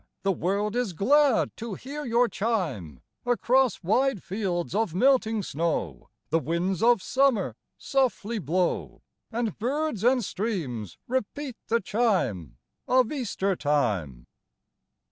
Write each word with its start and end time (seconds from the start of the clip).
The 0.23 0.31
world 0.31 0.75
is 0.75 0.93
glad 0.93 1.55
to 1.57 1.75
hear 1.75 2.03
your 2.05 2.27
chime; 2.27 3.01
Across 3.23 3.83
wide 3.83 4.23
fields 4.23 4.73
of 4.73 4.95
melting 4.95 5.43
snow 5.43 6.09
The 6.29 6.39
winds 6.39 6.81
of 6.81 7.03
summer 7.03 7.55
softly 7.77 8.39
blow, 8.39 9.03
And 9.31 9.55
birds 9.59 10.03
and 10.03 10.25
streams 10.25 10.97
repeat 11.07 11.55
the 11.67 11.81
chime 11.81 12.57
Of 12.87 13.11
Easter 13.11 13.55
time. 13.55 14.25